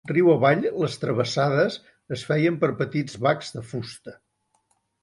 [0.09, 1.77] Riu avall, les travessades
[2.17, 4.21] es feien per petits bacs de fusta.